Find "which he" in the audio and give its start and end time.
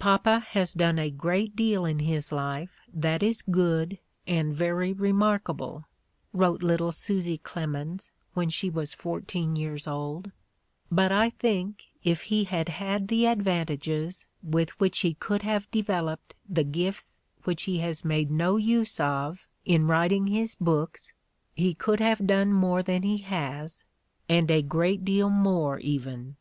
14.80-15.14, 17.44-17.78